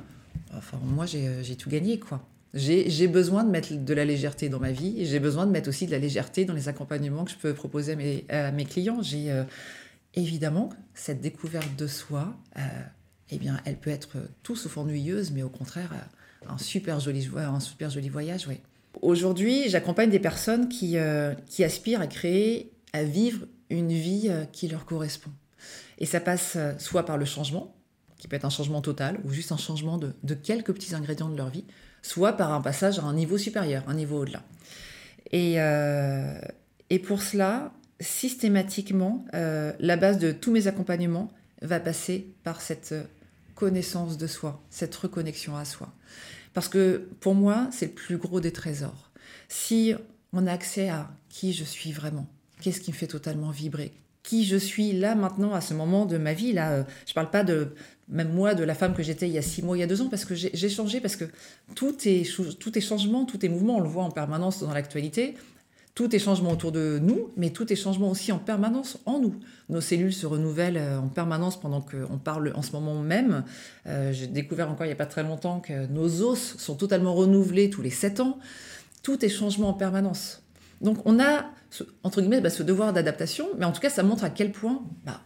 [0.55, 2.25] enfin, moi, j'ai tout gagné, quoi.
[2.53, 5.85] J'ai besoin de mettre de la légèreté dans ma vie j'ai besoin de mettre aussi
[5.85, 7.93] de la légèreté dans les accompagnements que je peux proposer
[8.29, 9.01] à mes, clients.
[9.01, 9.31] J'ai
[10.13, 12.61] Évidemment, cette découverte de soi, euh,
[13.29, 17.29] eh bien, elle peut être tout sauf ennuyeuse, mais au contraire, euh, un super joli,
[18.09, 18.47] voyage.
[19.01, 24.67] Aujourd'hui, j'accompagne des personnes qui, euh, qui aspirent à créer, à vivre une vie qui
[24.67, 25.31] leur correspond.
[25.97, 27.73] Et ça passe soit par le changement,
[28.17, 31.37] qui peut être un changement total, ou juste un changement de quelques petits ingrédients de
[31.37, 31.63] leur vie,
[32.01, 34.43] soit par un passage à un niveau supérieur, un niveau au-delà.
[35.31, 35.57] Et,
[36.89, 42.95] et pour cela, systématiquement, euh, la base de tous mes accompagnements va passer par cette
[43.55, 45.93] connaissance de soi, cette reconnexion à soi.
[46.53, 49.11] Parce que pour moi, c'est le plus gros des trésors.
[49.47, 49.93] Si
[50.33, 52.27] on a accès à qui je suis vraiment,
[52.59, 56.17] qu'est-ce qui me fait totalement vibrer, qui je suis là maintenant à ce moment de
[56.17, 56.53] ma vie.
[56.53, 57.73] Là, euh, je parle pas de
[58.11, 59.87] même moi de la femme que j'étais il y a six mois, il y a
[59.87, 61.25] deux ans, parce que j'ai changé, parce que
[61.75, 65.35] tout est, tout est changement, tout est mouvement, on le voit en permanence dans l'actualité.
[65.93, 69.35] Tout est changement autour de nous, mais tout est changement aussi en permanence en nous.
[69.67, 73.43] Nos cellules se renouvellent euh, en permanence pendant qu'on parle en ce moment même.
[73.87, 77.13] Euh, j'ai découvert encore il n'y a pas très longtemps que nos os sont totalement
[77.13, 78.39] renouvelés tous les 7 ans.
[79.03, 80.43] Tout est changement en permanence.
[80.79, 81.45] Donc on a,
[82.03, 84.83] entre guillemets, bah, ce devoir d'adaptation, mais en tout cas ça montre à quel point,
[85.05, 85.19] bah,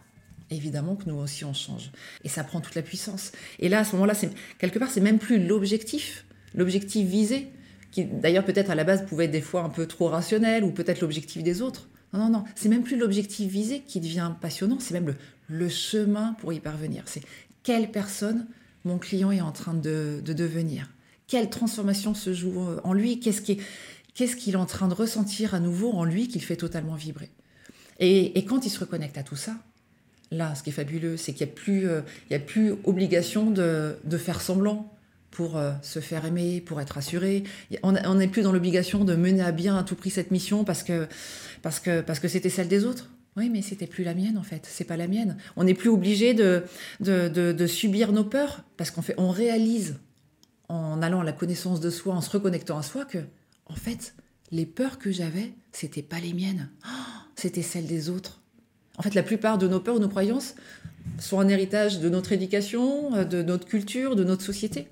[0.50, 1.90] évidemment que nous aussi on change.
[2.24, 3.32] Et ça prend toute la puissance.
[3.58, 4.14] Et là, à ce moment-là,
[4.58, 7.48] quelque part, c'est même plus l'objectif, l'objectif visé,
[7.90, 10.70] qui d'ailleurs peut-être à la base pouvait être des fois un peu trop rationnel, ou
[10.70, 11.88] peut-être l'objectif des autres.
[12.12, 15.14] Non, non, non, c'est même plus l'objectif visé qui devient passionnant, c'est même
[15.48, 17.02] le, chemin pour y parvenir.
[17.06, 17.22] C'est
[17.62, 18.46] quelle personne
[18.84, 20.90] mon client est en train de, devenir?
[21.26, 23.18] Quelle transformation se joue en lui?
[23.18, 27.30] Qu'est-ce qu'il est en train de ressentir à nouveau en lui qu'il fait totalement vibrer?
[27.98, 29.56] Et, quand il se reconnecte à tout ça,
[30.30, 33.96] là, ce qui est fabuleux, c'est qu'il n'y a, plus, euh, a plus obligation de,
[34.18, 34.92] faire semblant,
[35.30, 37.44] pour euh, se faire aimer, pour être assuré.
[37.82, 40.82] On n'est plus dans l'obligation de mener à bien à tout prix cette mission parce
[40.82, 41.06] que
[41.60, 43.10] parce que parce que c'était celle des autres.
[43.36, 44.66] Oui, mais c'était plus la mienne en fait.
[44.66, 45.36] C'est pas la mienne.
[45.56, 46.64] On n'est plus obligé de
[47.00, 49.96] de, subir nos peurs parce qu'on fait on réalise
[50.70, 53.18] en allant à la connaissance de soi, en se reconnectant à soi que
[53.66, 54.14] en fait
[54.52, 56.70] les peurs que j'avais c'était pas les miennes.
[57.34, 58.40] c'était celles des autres.
[58.98, 60.54] En fait, la plupart de nos peurs nos croyances
[61.18, 64.88] sont un héritage de notre éducation, de notre culture, de notre société.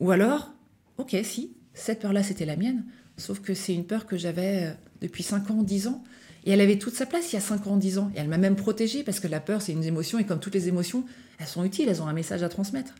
[0.00, 0.52] Ou alors,
[0.98, 2.84] ok, si, cette peur-là, c'était la mienne,
[3.16, 6.04] sauf que c'est une peur que j'avais euh, depuis 5 ans, 10 ans,
[6.44, 8.28] et elle avait toute sa place il y a 5 ans, 10 ans, et elle
[8.28, 11.04] m'a même protégée, parce que la peur, c'est une émotion, et comme toutes les émotions,
[11.38, 12.94] elles sont utiles, elles ont un message à transmettre.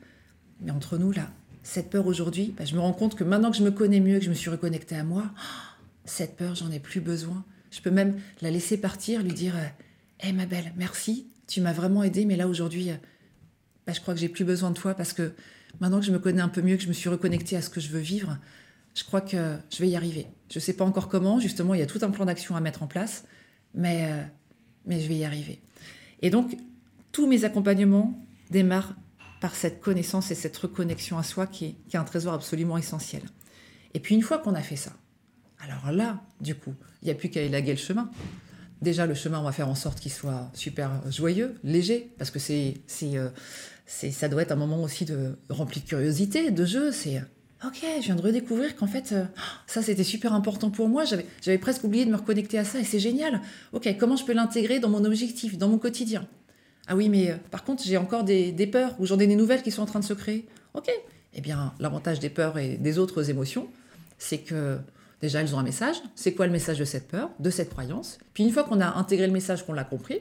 [0.61, 1.31] Mais entre nous, là,
[1.63, 4.19] cette peur aujourd'hui, bah, je me rends compte que maintenant que je me connais mieux,
[4.19, 5.25] que je me suis reconnectée à moi,
[6.05, 7.45] cette peur, j'en ai plus besoin.
[7.71, 9.71] Je peux même la laisser partir, lui dire Hé
[10.25, 12.97] euh, ma belle, merci, tu m'as vraiment aidée, mais là aujourd'hui, euh,
[13.87, 15.33] bah, je crois que j'ai plus besoin de toi parce que
[15.81, 17.71] maintenant que je me connais un peu mieux, que je me suis reconnectée à ce
[17.71, 18.39] que je veux vivre,
[18.95, 20.27] je crois que je vais y arriver.
[20.51, 22.61] Je ne sais pas encore comment, justement, il y a tout un plan d'action à
[22.61, 23.25] mettre en place,
[23.75, 24.23] mais, euh,
[24.87, 25.61] mais je vais y arriver.
[26.21, 26.57] Et donc,
[27.13, 28.19] tous mes accompagnements
[28.51, 28.95] démarrent
[29.41, 33.23] par cette connaissance et cette reconnexion à soi qui est, un trésor absolument essentiel.
[33.95, 34.93] Et puis une fois qu'on a fait ça,
[35.61, 38.11] alors là, du coup, il n'y a plus qu'à élaguer le chemin.
[38.81, 42.39] Déjà, le chemin, on va faire en sorte qu'il soit super joyeux, léger, parce que
[42.39, 43.29] c'est, c'est, euh,
[43.87, 46.93] ça doit être un moment aussi de rempli de curiosité, de jeu.
[46.93, 47.21] C'est
[47.65, 49.25] ok, je viens de redécouvrir qu'en fait, euh,
[49.67, 51.05] ça c'était super important pour moi.
[51.05, 53.41] J'avais, presque oublié de me reconnecter à ça et c'est génial.
[53.73, 56.27] Ok, comment je peux l'intégrer dans mon objectif, dans mon quotidien?
[56.87, 59.37] Ah oui, mais euh, par contre, j'ai encore des, des peurs ou j'en ai des
[59.37, 60.47] nouvelles qui sont en train de se créer.
[60.75, 60.89] Ok,
[61.35, 63.69] eh bien, l'avantage des peurs et des autres émotions,
[64.19, 64.79] c'est que
[65.21, 65.97] déjà elles ont un message.
[66.15, 68.19] C'est quoi le message de cette peur, de cette croyance?
[68.35, 70.21] Puis une fois qu'on a intégré le message, qu'on l'a compris,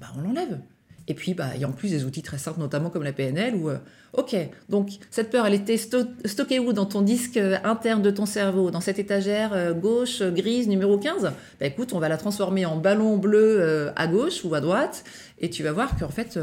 [0.00, 0.60] bah, on l'enlève.
[1.08, 3.14] Et puis, bah, il y a en plus des outils très simples, notamment comme la
[3.14, 3.78] PNL, où, euh,
[4.12, 4.36] ok,
[4.68, 6.74] donc cette peur, elle était stockée où?
[6.74, 10.98] Dans ton disque euh, interne de ton cerveau, dans cette étagère euh, gauche, grise, numéro
[10.98, 15.02] 15 Bah écoute, on va la transformer en ballon bleu à gauche ou à droite,
[15.38, 16.38] et tu vas voir qu'en fait,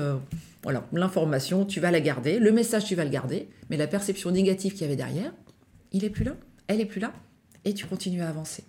[0.64, 4.32] voilà, l'information, tu vas la garder, le message, tu vas le garder, mais la perception
[4.32, 5.32] négative qu'il y avait derrière,
[5.92, 6.34] il est plus là,
[6.68, 7.14] elle est plus là,
[7.66, 8.64] et tu continues à avancer.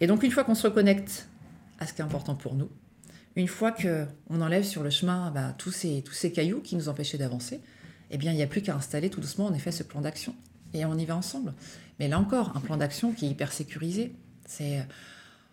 [0.00, 1.28] Et donc, une fois qu'on se reconnecte
[1.78, 2.70] à ce qui est important pour nous,
[3.36, 6.88] une fois qu'on enlève sur le chemin bah, tous, ces, tous ces cailloux qui nous
[6.88, 7.60] empêchaient d'avancer,
[8.10, 10.34] eh bien, il n'y a plus qu'à installer tout doucement, en effet, ce plan d'action.
[10.74, 11.52] Et on y va ensemble.
[11.98, 14.12] Mais là encore, un plan d'action qui est hyper sécurisé.
[14.46, 14.82] C'est euh,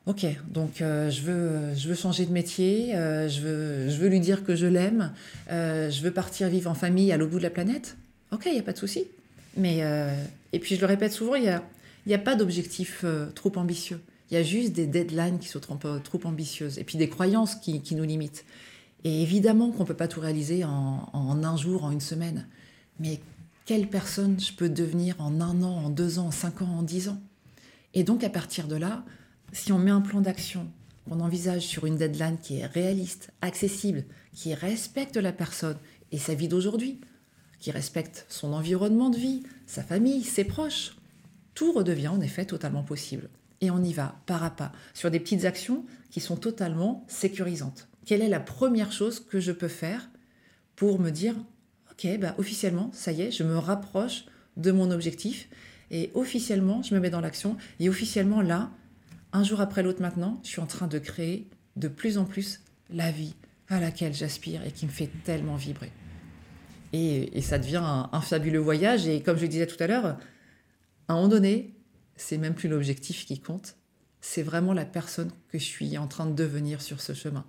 [0.05, 4.07] OK, donc euh, je, veux, je veux changer de métier, euh, je, veux, je veux
[4.07, 5.11] lui dire que je l'aime,
[5.49, 7.97] je veux partir vivre en famille à l'autre bout de la planète.
[8.31, 9.05] OK, il n'y a pas de souci.
[9.57, 9.79] Mais,
[10.53, 11.43] et puis je le répète souvent, il
[12.11, 14.01] y a pas d'objectif trop ambitieux.
[14.29, 17.55] Il y a juste des deadlines qui sont trop, trop ambitieuses et puis des croyances
[17.55, 18.45] qui, nous limitent.
[19.03, 22.47] Et évidemment qu'on ne peut pas tout réaliser en, un jour, en une semaine.
[22.99, 23.19] Mais
[23.65, 26.81] quelle personne je peux devenir en un an, en deux ans, en cinq ans, en
[26.81, 27.21] dix ans?
[27.93, 29.05] Et donc à partir de là,
[29.53, 30.67] si on met un plan d'action,
[31.07, 35.77] qu'on envisage sur une deadline qui est réaliste, accessible, qui respecte la personne
[36.11, 36.99] et sa vie d'aujourd'hui,
[37.59, 40.97] qui respecte son environnement de vie, sa famille, ses proches,
[41.57, 43.29] tout redevient en effet totalement possible
[43.61, 47.87] et on y va pas à pas sur des petites actions qui sont totalement sécurisantes.
[48.05, 50.07] Quelle est la première chose que je peux faire
[50.75, 51.33] pour me dire
[51.91, 55.49] ok bah officiellement ça y est je me rapproche de mon objectif
[55.89, 58.69] et officiellement je me mets dans l'action et officiellement là
[59.33, 62.61] un jour après l'autre maintenant je suis en train de créer de plus en plus
[62.91, 63.33] la vie
[63.67, 65.91] à laquelle j'aspire et qui me fait tellement vibrer
[66.93, 70.17] et, ça devient un, un fabuleux voyage et comme je le disais tout à l'heure
[71.07, 71.77] à un moment donné
[72.17, 73.75] c'est même plus l'objectif qui compte,
[74.19, 77.45] c'est vraiment la personne que je suis en train de devenir sur ce chemin.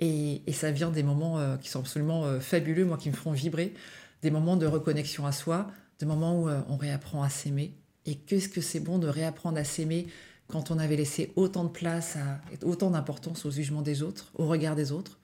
[0.00, 3.32] Et, ça vient des moments euh, qui sont absolument euh, fabuleux, moi qui me feront
[3.32, 3.74] vibrer,
[4.22, 7.74] des moments de reconnexion à soi, des moments où euh, on réapprend à s'aimer.
[8.06, 10.06] Et qu'est-ce que c'est bon de réapprendre à s'aimer
[10.46, 14.46] quand on avait laissé autant de place, à, autant d'importance au jugement des autres, au
[14.46, 15.18] regard des autres.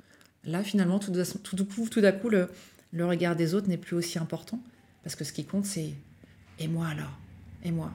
[0.44, 2.50] Là, finalement, tout, coup, d'un coup, le,
[2.92, 4.60] le regard des autres n'est plus aussi important.
[5.02, 5.94] Parce que ce qui compte, c'est
[6.58, 7.23] et moi alors?
[7.64, 7.92] Et moi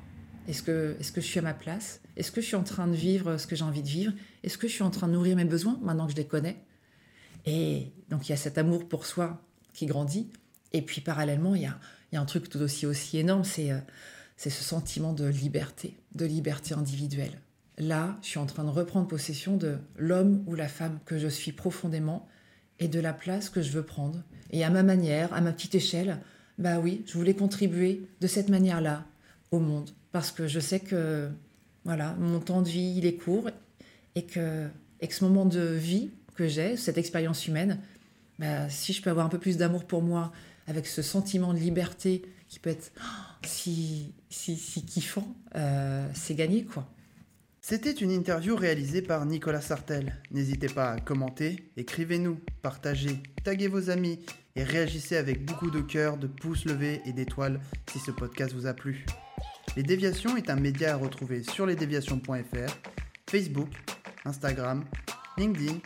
[0.49, 2.01] est-ce que, je suis à ma place?
[2.17, 4.13] Est-ce que je suis en train de vivre ce que j'ai envie de vivre?
[4.43, 6.57] Est-ce que je suis en train de nourrir mes besoins maintenant que je les connais?
[7.45, 10.27] Et donc il y a cet amour pour soi qui grandit.
[10.73, 11.77] Et puis parallèlement, il y a,
[12.13, 13.77] un truc tout aussi, aussi énorme, c'est, euh,
[14.37, 17.39] c'est ce sentiment de liberté, de liberté individuelle.
[17.77, 21.27] Là, je suis en train de reprendre possession de l'homme ou la femme que je
[21.27, 22.27] suis profondément
[22.79, 24.23] et de la place que je veux prendre.
[24.49, 26.19] Et à ma manière, à ma petite échelle,
[26.57, 29.05] bah oui, je voulais contribuer de cette manière-là
[29.51, 31.29] au monde parce que je sais que
[31.85, 33.49] voilà, mon temps de vie, il est court
[34.15, 34.67] et que,
[35.01, 37.79] et ce moment de vie que j'ai, cette expérience humaine,
[38.37, 40.31] bah, si je peux avoir un peu plus d'amour pour moi,
[40.67, 42.91] avec ce sentiment de liberté qui peut être
[43.45, 46.87] si, si, si kiffant, euh, c'est gagné quoi.
[47.61, 50.15] C'était une interview réalisée par Nicolas Sartel.
[50.31, 54.19] N'hésitez pas à commenter, écrivez-nous, partagez, taguez vos amis
[54.55, 57.59] et réagissez avec beaucoup de cœur, de pouces levés et d'étoiles
[57.91, 59.05] si ce podcast vous a plu.
[59.77, 62.73] Les Déviations est un média à retrouver sur lesdéviations.fr,
[63.29, 63.69] Facebook,
[64.25, 64.83] Instagram,
[65.37, 65.81] LinkedIn.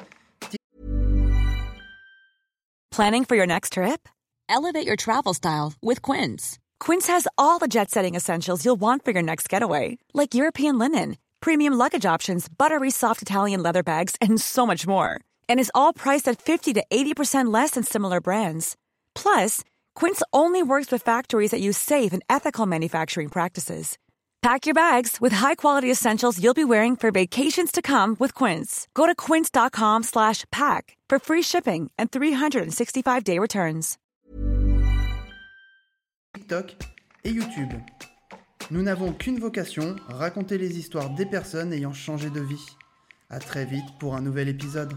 [2.91, 4.07] Planning for your next trip?
[4.47, 6.59] Elevate your travel style with Quince.
[6.79, 10.77] Quince has all the jet setting essentials you'll want for your next getaway, like European
[10.77, 15.19] linen, premium luggage options, buttery soft Italian leather bags, and so much more.
[15.49, 18.75] And is all priced at 50 to 80% less than similar brands.
[19.15, 19.63] Plus,
[19.95, 23.97] Quince only works with factories that use safe and ethical manufacturing practices.
[24.41, 28.87] Pack your bags with high-quality essentials you'll be wearing for vacations to come with Quince.
[28.93, 33.97] Go to quince.com/pack for free shipping and 365-day returns.
[36.33, 36.75] TikTok
[37.23, 37.73] et YouTube.
[38.71, 42.65] Nous n'avons qu'une vocation, raconter les histoires des personnes ayant changé de vie.
[43.29, 44.93] À très vite pour un nouvel épisode.